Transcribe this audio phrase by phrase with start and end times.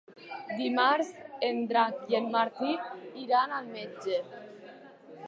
[0.59, 1.11] Dimarts
[1.49, 2.71] en Drac i en Martí
[3.25, 4.19] iran al metge.